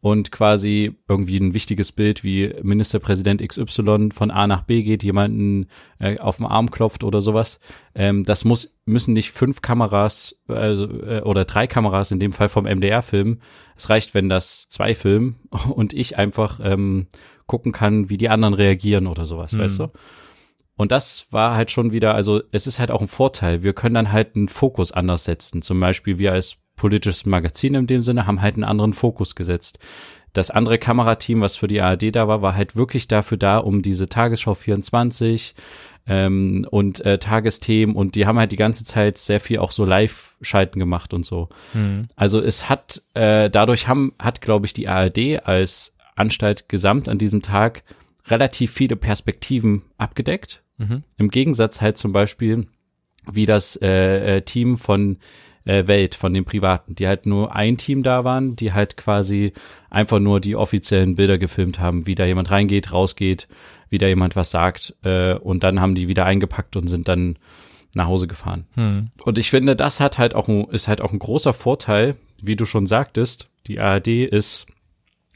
[0.05, 5.69] und quasi irgendwie ein wichtiges Bild wie Ministerpräsident XY von A nach B geht, jemanden
[5.99, 7.59] äh, auf dem Arm klopft oder sowas.
[7.95, 12.67] Ähm, das muss müssen nicht fünf Kameras äh, oder drei Kameras in dem Fall vom
[12.67, 13.41] MDR filmen.
[13.77, 15.37] Es reicht, wenn das zwei filmen
[15.75, 17.07] und ich einfach ähm,
[17.47, 19.61] gucken kann, wie die anderen reagieren oder sowas, mhm.
[19.61, 19.89] weißt du?
[20.77, 23.63] Und das war halt schon wieder, also es ist halt auch ein Vorteil.
[23.63, 25.63] Wir können dann halt einen Fokus anders setzen.
[25.63, 29.79] Zum Beispiel wir als politisches Magazin in dem Sinne, haben halt einen anderen Fokus gesetzt.
[30.33, 33.83] Das andere Kamerateam, was für die ARD da war, war halt wirklich dafür da, um
[33.83, 35.55] diese Tagesschau 24
[36.07, 39.85] ähm, und äh, Tagesthemen und die haben halt die ganze Zeit sehr viel auch so
[39.85, 41.49] Live-Schalten gemacht und so.
[41.73, 42.09] Mhm.
[42.17, 47.19] Also es hat, äh, dadurch haben, hat, glaube ich, die ARD als Anstalt gesamt an
[47.19, 47.85] diesem Tag
[48.27, 50.63] relativ viele Perspektiven abgedeckt.
[50.79, 51.05] Mhm.
[51.17, 52.67] Im Gegensatz halt zum Beispiel,
[53.31, 55.19] wie das äh, äh Team von
[55.65, 59.53] äh, Welt von den Privaten, die halt nur ein Team da waren, die halt quasi
[59.91, 63.49] einfach nur die offiziellen Bilder gefilmt haben, wie da jemand reingeht, rausgeht,
[63.89, 67.39] wie da jemand was sagt äh, und dann haben die wieder eingepackt und sind dann
[67.95, 68.67] nach Hause gefahren.
[68.75, 69.11] Hm.
[69.23, 72.57] Und ich finde, das hat halt auch ein, ist halt auch ein großer Vorteil, wie
[72.57, 73.51] du schon sagtest.
[73.67, 74.67] Die ARD ist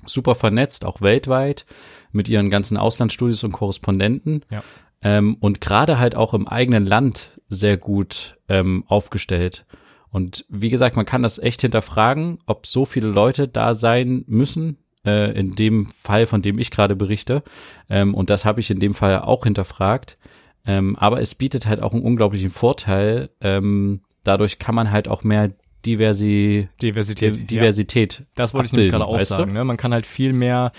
[0.05, 1.67] super vernetzt, auch weltweit,
[2.13, 4.45] mit ihren ganzen Auslandsstudios und Korrespondenten.
[4.51, 4.63] Ja.
[5.03, 9.65] Ähm, und gerade halt auch im eigenen Land sehr gut ähm, aufgestellt.
[10.11, 14.79] Und wie gesagt, man kann das echt hinterfragen, ob so viele Leute da sein müssen,
[15.05, 17.43] äh, in dem Fall, von dem ich gerade berichte.
[17.91, 20.19] Ähm, und das habe ich in dem Fall auch hinterfragt.
[20.67, 23.31] Ähm, aber es bietet halt auch einen unglaublichen Vorteil.
[23.41, 25.53] Ähm, dadurch kann man halt auch mehr
[25.87, 27.51] Diversi Diversität.
[27.51, 28.19] Diversität.
[28.19, 28.25] Ja.
[28.35, 29.53] Das wollte ich nämlich gerade auch sagen.
[29.53, 29.65] Ne?
[29.65, 30.73] Man kann halt viel mehr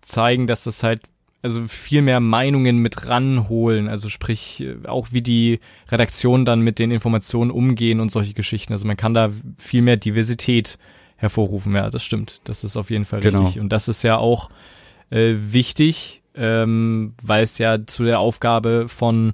[0.00, 1.02] zeigen, dass das halt
[1.42, 6.78] also viel mehr Meinungen mit ranholen, also sprich äh, auch wie die Redaktion dann mit
[6.78, 8.72] den Informationen umgehen und solche Geschichten.
[8.72, 10.78] Also man kann da viel mehr Diversität
[11.16, 11.74] hervorrufen.
[11.74, 12.40] Ja, das stimmt.
[12.44, 13.44] Das ist auf jeden Fall genau.
[13.44, 13.60] richtig.
[13.60, 14.50] Und das ist ja auch
[15.10, 19.32] äh, wichtig, ähm, weil es ja zu der Aufgabe von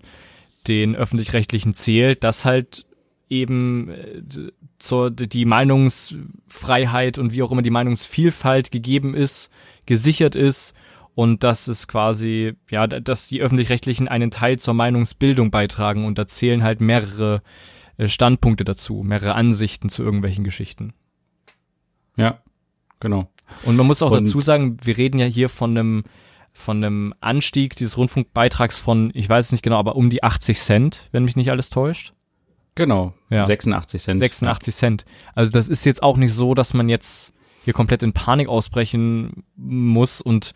[0.68, 2.86] den öffentlich-rechtlichen zählt, dass halt
[3.28, 4.22] eben äh,
[4.78, 9.50] zur, die Meinungsfreiheit und wie auch immer die Meinungsvielfalt gegeben ist,
[9.86, 10.74] gesichert ist
[11.16, 16.26] und dass es quasi, ja, dass die öffentlich-rechtlichen einen Teil zur Meinungsbildung beitragen und da
[16.26, 17.40] zählen halt mehrere
[17.96, 20.92] äh, Standpunkte dazu, mehrere Ansichten zu irgendwelchen Geschichten.
[22.18, 22.42] Ja,
[23.00, 23.30] genau.
[23.64, 26.04] Und man muss auch und dazu sagen, wir reden ja hier von einem
[26.52, 30.58] von einem Anstieg dieses Rundfunkbeitrags von, ich weiß es nicht genau, aber um die 80
[30.58, 32.12] Cent, wenn mich nicht alles täuscht.
[32.74, 33.42] Genau, ja.
[33.42, 34.18] 86 Cent.
[34.18, 34.78] 86 ja.
[34.78, 35.04] Cent.
[35.34, 37.32] Also das ist jetzt auch nicht so, dass man jetzt
[37.64, 40.52] hier komplett in Panik ausbrechen muss und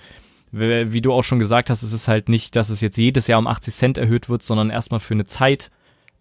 [0.53, 3.39] wie du auch schon gesagt hast, ist es halt nicht, dass es jetzt jedes Jahr
[3.39, 5.71] um 80 Cent erhöht wird, sondern erstmal für eine Zeit,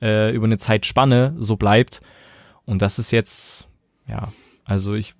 [0.02, 2.02] äh, über eine Zeitspanne so bleibt.
[2.66, 3.68] Und das ist jetzt,
[4.08, 4.32] ja,
[4.66, 5.16] also ich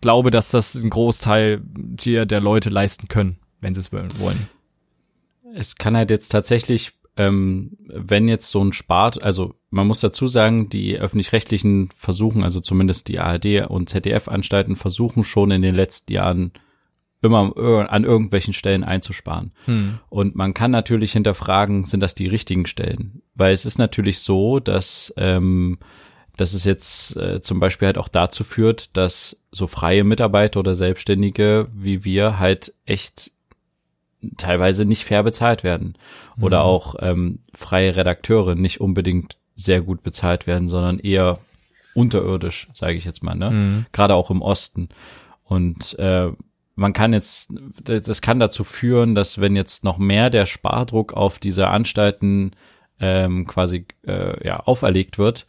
[0.00, 1.62] glaube, dass das ein Großteil
[2.00, 4.48] hier der Leute leisten können, wenn sie es wollen.
[5.54, 10.26] Es kann halt jetzt tatsächlich, ähm, wenn jetzt so ein Spart, also man muss dazu
[10.26, 16.12] sagen, die öffentlich-rechtlichen versuchen, also zumindest die ARD und ZDF-Anstalten versuchen schon in den letzten
[16.12, 16.52] Jahren
[17.22, 17.52] immer
[17.88, 19.52] an irgendwelchen Stellen einzusparen.
[19.66, 20.00] Hm.
[20.10, 23.22] Und man kann natürlich hinterfragen, sind das die richtigen Stellen?
[23.34, 25.78] Weil es ist natürlich so, dass, ähm,
[26.36, 30.74] dass es jetzt äh, zum Beispiel halt auch dazu führt, dass so freie Mitarbeiter oder
[30.74, 33.30] Selbstständige wie wir halt echt
[34.36, 35.96] teilweise nicht fair bezahlt werden.
[36.40, 36.64] Oder mhm.
[36.64, 41.38] auch ähm, freie Redakteure nicht unbedingt sehr gut bezahlt werden, sondern eher
[41.94, 43.50] unterirdisch, sage ich jetzt mal, ne?
[43.50, 43.86] Mhm.
[43.92, 44.88] Gerade auch im Osten.
[45.44, 46.30] Und äh,
[46.74, 47.52] man kann jetzt,
[47.84, 52.52] das kann dazu führen, dass wenn jetzt noch mehr der Spardruck auf diese Anstalten
[53.00, 55.46] ähm, quasi äh, ja auferlegt wird,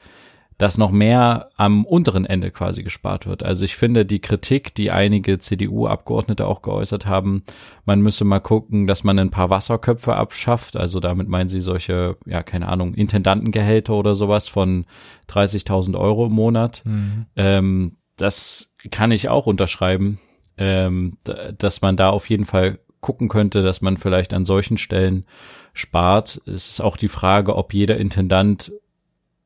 [0.57, 3.43] dass noch mehr am unteren Ende quasi gespart wird.
[3.43, 7.43] Also ich finde die Kritik, die einige CDU-Abgeordnete auch geäußert haben,
[7.85, 10.75] man müsse mal gucken, dass man ein paar Wasserköpfe abschafft.
[10.77, 14.85] Also damit meinen sie solche, ja, keine Ahnung, Intendantengehälter oder sowas von
[15.29, 16.83] 30.000 Euro im Monat.
[16.85, 17.25] Mhm.
[17.35, 20.19] Ähm, das kann ich auch unterschreiben
[20.57, 21.17] ähm,
[21.57, 25.25] dass man da auf jeden Fall gucken könnte, dass man vielleicht an solchen Stellen
[25.73, 26.41] spart.
[26.45, 28.71] Es ist auch die Frage, ob jeder Intendant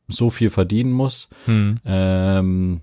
[0.08, 1.30] so viel verdienen muss.
[1.46, 1.80] Hm.
[1.86, 2.82] Ähm,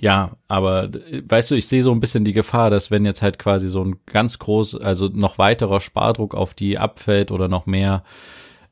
[0.00, 0.90] ja, aber
[1.28, 3.84] weißt du, ich sehe so ein bisschen die Gefahr, dass wenn jetzt halt quasi so
[3.84, 8.02] ein ganz groß, also noch weiterer Spardruck auf die abfällt oder noch mehr,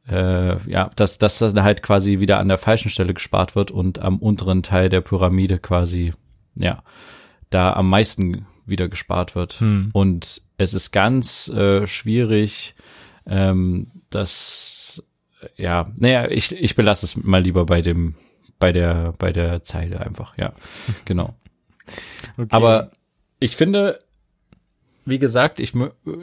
[0.09, 4.01] äh, ja, dass, dass das halt quasi wieder an der falschen Stelle gespart wird und
[4.01, 6.15] am unteren Teil der Pyramide quasi,
[6.55, 6.83] ja,
[7.51, 9.61] da am meisten wieder gespart wird.
[9.61, 9.91] Hm.
[9.93, 12.75] Und es ist ganz äh, schwierig,
[13.27, 15.03] ähm, dass
[15.57, 18.15] ja, naja, ich, ich belasse es mal lieber bei dem,
[18.59, 20.53] bei der, bei der Zeile einfach, ja,
[21.05, 21.35] genau.
[22.37, 22.49] Okay.
[22.51, 22.93] Aber
[23.39, 24.01] ich finde,
[25.05, 25.73] wie gesagt, ich,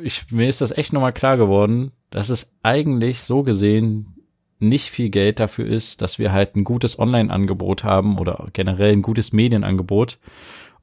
[0.04, 4.14] ich, mir ist das echt nochmal klar geworden, dass es eigentlich so gesehen
[4.60, 9.04] nicht viel Geld dafür ist, dass wir halt ein gutes Online-Angebot haben oder generell ein
[9.04, 10.18] gutes Medienangebot.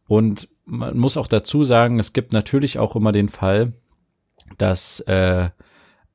[0.06, 3.72] Und man muss auch dazu sagen, es gibt natürlich auch immer den Fall,
[4.58, 5.50] dass äh,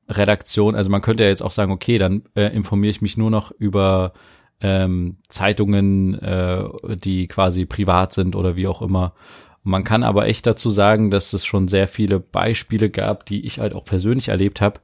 [0.08, 3.30] Redaktion, also man könnte ja jetzt auch sagen, okay, dann äh, informiere ich mich nur
[3.30, 4.12] noch über
[4.60, 6.64] ähm, Zeitungen, äh,
[6.96, 9.14] die quasi privat sind oder wie auch immer.
[9.62, 13.58] Man kann aber echt dazu sagen, dass es schon sehr viele Beispiele gab, die ich
[13.58, 14.80] halt auch persönlich erlebt habe,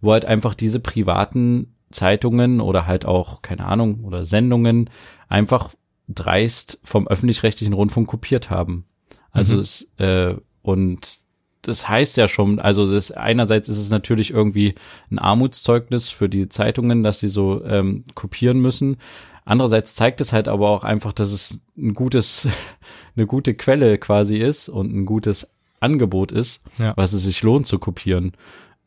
[0.00, 4.88] wo halt einfach diese privaten Zeitungen oder halt auch, keine Ahnung, oder Sendungen
[5.28, 5.70] einfach
[6.08, 8.86] dreist vom öffentlich-rechtlichen Rundfunk kopiert haben.
[9.32, 9.60] Also mhm.
[9.60, 11.20] es, äh, und
[11.62, 14.74] das heißt ja schon, also das einerseits ist es natürlich irgendwie
[15.10, 18.96] ein Armutszeugnis für die Zeitungen, dass sie so ähm, kopieren müssen.
[19.44, 22.48] Andererseits zeigt es halt aber auch einfach, dass es ein gutes,
[23.16, 25.48] eine gute Quelle quasi ist und ein gutes
[25.80, 26.92] Angebot ist, ja.
[26.96, 28.32] was es sich lohnt zu kopieren.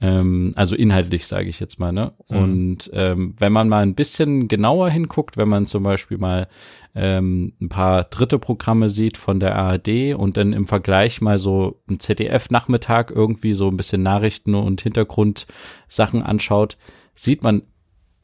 [0.04, 2.12] Ähm, also inhaltlich sage ich jetzt mal, ne?
[2.28, 2.38] Mhm.
[2.38, 6.50] Und ähm, wenn man mal ein bisschen genauer hinguckt, wenn man zum Beispiel mal
[6.94, 11.82] ähm, ein paar dritte Programme sieht von der ARD und dann im Vergleich mal so
[11.90, 16.78] ein ZDF-Nachmittag irgendwie so ein bisschen Nachrichten und Hintergrundsachen anschaut,
[17.16, 17.62] sieht man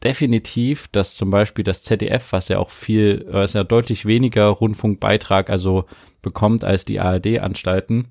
[0.03, 5.49] definitiv, dass zum Beispiel das ZDF, was ja auch viel, was ja deutlich weniger Rundfunkbeitrag
[5.49, 5.85] also
[6.21, 8.09] bekommt als die ARD-Anstalten,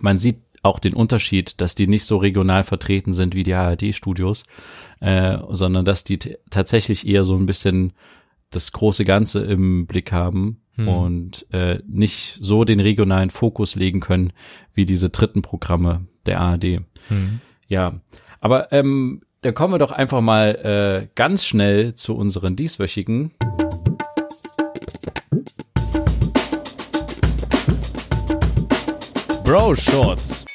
[0.00, 4.44] man sieht auch den Unterschied, dass die nicht so regional vertreten sind wie die ARD-Studios,
[5.00, 6.18] äh, sondern dass die
[6.50, 7.92] tatsächlich eher so ein bisschen
[8.50, 10.88] das große Ganze im Blick haben hm.
[10.88, 14.32] und äh, nicht so den regionalen Fokus legen können
[14.72, 16.80] wie diese dritten Programme der ARD.
[17.08, 17.40] Hm.
[17.68, 18.00] Ja,
[18.40, 23.32] aber ähm, da kommen wir doch einfach mal äh, ganz schnell zu unseren dieswöchigen.
[29.44, 30.46] Bro Shorts.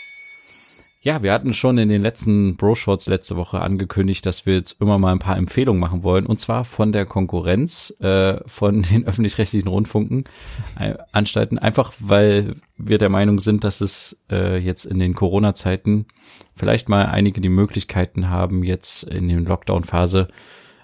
[1.01, 4.99] Ja, wir hatten schon in den letzten Bro-Shorts letzte Woche angekündigt, dass wir jetzt immer
[4.99, 6.25] mal ein paar Empfehlungen machen wollen.
[6.25, 10.25] Und zwar von der Konkurrenz, äh, von den öffentlich-rechtlichen Rundfunken,
[10.77, 10.95] äh.
[11.13, 16.05] Einfach weil wir der Meinung sind, dass es äh, jetzt in den Corona-Zeiten
[16.53, 20.27] vielleicht mal einige die Möglichkeiten haben, jetzt in den Lockdown-Phase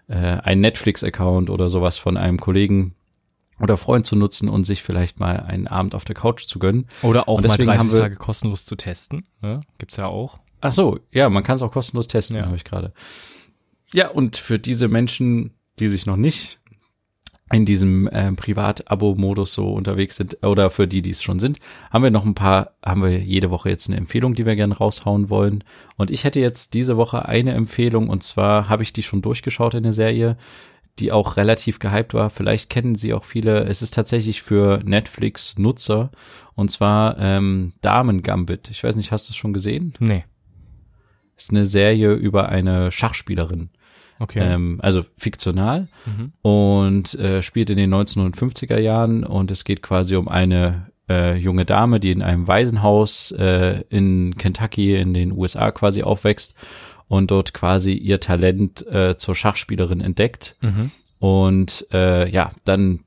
[0.08, 2.96] äh, einen Netflix-Account oder sowas von einem Kollegen
[3.60, 6.88] oder Freund zu nutzen und sich vielleicht mal einen Abend auf der Couch zu gönnen.
[7.02, 9.26] Oder auch mal 30 haben wir, Tage kostenlos zu testen.
[9.42, 9.62] Ne?
[9.78, 10.40] Gibt's ja auch.
[10.62, 12.46] Ach so, ja, man kann es auch kostenlos testen, Ja.
[12.46, 12.94] habe ich gerade.
[13.94, 16.60] Ja, und für diese Menschen, die sich noch nicht
[17.54, 21.60] in diesem äh, Privat-Abo-Modus so unterwegs sind oder für die, die es schon sind,
[21.92, 24.76] haben wir noch ein paar, haben wir jede Woche jetzt eine Empfehlung, die wir gerne
[24.76, 25.64] raushauen wollen.
[25.96, 29.76] Und ich hätte jetzt diese Woche eine Empfehlung und zwar habe ich die schon durchgeschaut
[29.76, 30.38] in der Serie,
[31.00, 32.30] die auch relativ gehypt war.
[32.30, 33.64] Vielleicht kennen sie auch viele.
[33.66, 36.12] Es ist tatsächlich für Netflix-Nutzer
[36.56, 38.70] und zwar ähm, Damen Gambit.
[38.70, 39.94] Ich weiß nicht, hast du es schon gesehen?
[40.00, 40.24] Nee.
[41.38, 43.70] ist eine Serie über eine Schachspielerin.
[44.20, 44.40] Okay.
[44.40, 46.32] Ähm, also fiktional Mhm.
[46.42, 51.66] und äh, spielt in den 1950er Jahren und es geht quasi um eine äh, junge
[51.66, 56.56] Dame, die in einem Waisenhaus äh, in Kentucky in den USA quasi aufwächst
[57.08, 60.92] und dort quasi ihr Talent äh, zur Schachspielerin entdeckt Mhm.
[61.20, 63.02] und äh, ja, dann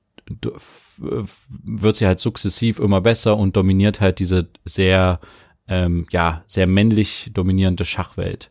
[1.00, 5.20] wird sie halt sukzessiv immer besser und dominiert halt diese sehr,
[5.68, 8.50] ähm, ja, sehr männlich dominierende Schachwelt.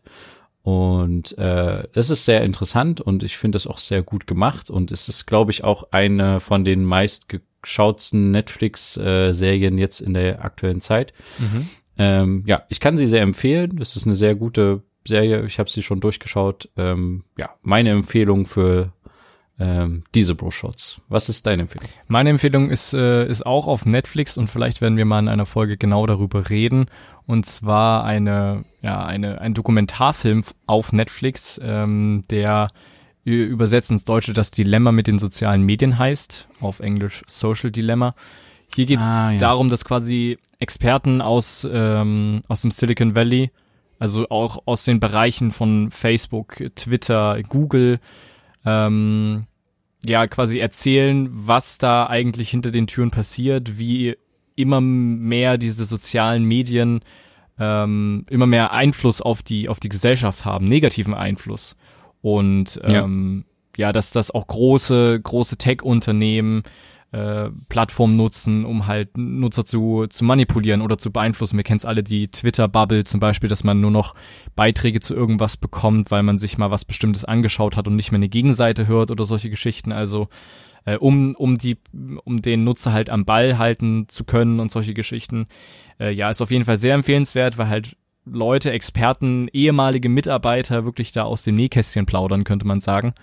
[0.62, 4.70] Und äh, das ist sehr interessant und ich finde das auch sehr gut gemacht.
[4.70, 10.80] Und es ist, glaube ich, auch eine von den meistgeschautsten Netflix-Serien jetzt in der aktuellen
[10.80, 11.12] Zeit.
[11.38, 11.68] Mhm.
[11.96, 13.76] Ähm, ja, ich kann sie sehr empfehlen.
[13.76, 15.44] Das ist eine sehr gute Serie.
[15.46, 16.68] Ich habe sie schon durchgeschaut.
[16.76, 18.92] Ähm, ja, meine Empfehlung für
[19.60, 21.00] ähm, diese Bro-Shots.
[21.08, 21.88] Was ist deine Empfehlung?
[22.06, 25.46] Meine Empfehlung ist, äh, ist auch auf Netflix und vielleicht werden wir mal in einer
[25.46, 26.86] Folge genau darüber reden.
[27.26, 32.68] Und zwar eine, ja, eine, ein Dokumentarfilm auf Netflix, ähm, der
[33.24, 38.14] übersetzt ins Deutsche das Dilemma mit den sozialen Medien heißt, auf Englisch Social Dilemma.
[38.74, 39.38] Hier geht es Ah, ja.
[39.38, 43.50] darum, dass quasi Experten aus, ähm, aus dem Silicon Valley,
[43.98, 48.00] also auch aus den Bereichen von Facebook, Twitter, Google,
[48.64, 49.46] ähm,
[50.04, 54.16] ja, quasi erzählen, was da eigentlich hinter den Türen passiert, wie
[54.54, 57.00] immer mehr diese sozialen Medien
[57.58, 61.76] ähm, immer mehr Einfluss auf die auf die Gesellschaft haben, negativen Einfluss.
[62.22, 63.02] Und Ja.
[63.04, 63.44] ähm,
[63.76, 66.62] ja, dass das auch große große Tech-Unternehmen
[67.12, 71.56] äh, Plattformen nutzen, um halt Nutzer zu, zu manipulieren oder zu beeinflussen.
[71.56, 74.14] Wir kennen es alle, die Twitter-Bubble zum Beispiel, dass man nur noch
[74.56, 78.18] Beiträge zu irgendwas bekommt, weil man sich mal was Bestimmtes angeschaut hat und nicht mehr
[78.18, 79.92] eine Gegenseite hört oder solche Geschichten.
[79.92, 80.28] Also
[80.84, 81.78] äh, um, um die,
[82.24, 85.46] um den Nutzer halt am Ball halten zu können und solche Geschichten.
[85.98, 91.12] Äh, ja, ist auf jeden Fall sehr empfehlenswert, weil halt Leute, Experten, ehemalige Mitarbeiter wirklich
[91.12, 93.14] da aus dem Nähkästchen plaudern, könnte man sagen.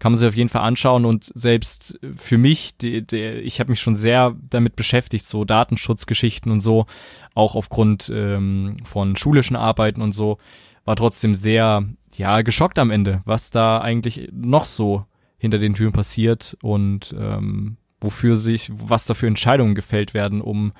[0.00, 3.70] Kann man sich auf jeden Fall anschauen und selbst für mich, die, die, ich habe
[3.70, 6.86] mich schon sehr damit beschäftigt, so Datenschutzgeschichten und so,
[7.34, 10.38] auch aufgrund ähm, von schulischen Arbeiten und so,
[10.86, 11.84] war trotzdem sehr,
[12.16, 15.04] ja, geschockt am Ende, was da eigentlich noch so
[15.36, 20.72] hinter den Türen passiert und ähm, wofür sich, was da für Entscheidungen gefällt werden, um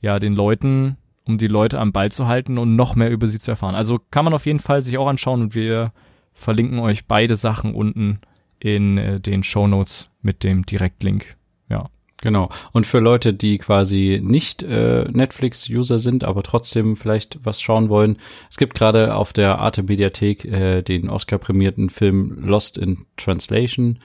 [0.00, 3.40] ja den Leuten, um die Leute am Ball zu halten und noch mehr über sie
[3.40, 3.74] zu erfahren.
[3.74, 5.92] Also kann man auf jeden Fall sich auch anschauen und wir
[6.34, 8.20] verlinken euch beide Sachen unten
[8.60, 11.36] in äh, den Show Notes mit dem Direktlink.
[11.68, 11.88] Ja.
[12.22, 12.50] Genau.
[12.72, 18.18] Und für Leute, die quasi nicht äh, Netflix-User sind, aber trotzdem vielleicht was schauen wollen,
[18.50, 24.00] es gibt gerade auf der Arte Mediathek äh, den Oscar-prämierten Film Lost in Translation.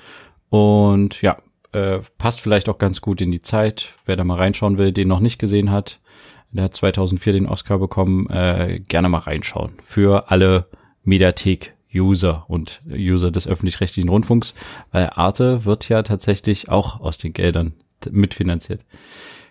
[0.50, 1.38] Und ja,
[1.74, 3.96] äh, passt vielleicht auch ganz gut in die Zeit.
[4.06, 6.00] Wer da mal reinschauen will, den noch nicht gesehen hat,
[6.52, 9.74] der hat 2004 den Oscar bekommen, äh, gerne mal reinschauen.
[9.84, 10.70] Für alle
[11.96, 14.54] Mediathek-User und User des öffentlich-rechtlichen Rundfunks,
[14.92, 17.74] weil Arte wird ja tatsächlich auch aus den Geldern
[18.10, 18.86] mitfinanziert.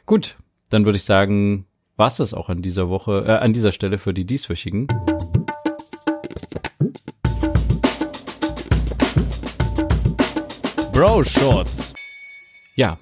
[0.07, 0.37] Gut,
[0.71, 4.15] dann würde ich sagen, war's das auch an dieser Woche, äh, an dieser Stelle für
[4.15, 4.87] die dieswöchigen.
[10.93, 11.93] Bro Shorts.
[12.77, 12.97] Ja,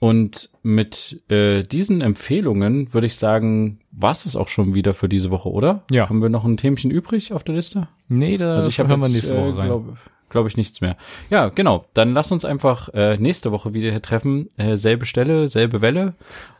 [0.00, 5.30] und mit äh, diesen Empfehlungen würde ich sagen, war's es auch schon wieder für diese
[5.30, 5.82] Woche, oder?
[5.90, 6.08] Ja.
[6.08, 7.88] Haben wir noch ein Themchen übrig auf der Liste?
[8.08, 9.66] Nee, da Also ich hören wir jetzt, nächste Woche äh, rein.
[9.66, 9.96] glaube
[10.30, 10.96] glaub ich nichts mehr.
[11.30, 11.86] Ja, genau.
[11.94, 14.48] Dann lass uns einfach äh, nächste Woche wieder hier treffen.
[14.56, 16.14] Äh, selbe Stelle, selbe Welle.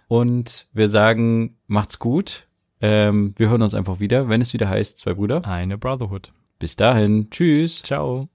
[0.06, 2.46] Und wir sagen, macht's gut.
[2.80, 5.44] Ähm, wir hören uns einfach wieder, wenn es wieder heißt, zwei Brüder.
[5.44, 6.32] Eine Brotherhood.
[6.58, 7.30] Bis dahin.
[7.30, 7.82] Tschüss.
[7.82, 8.28] Ciao.